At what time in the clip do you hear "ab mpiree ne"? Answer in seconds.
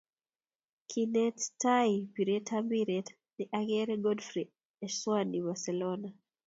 2.57-3.43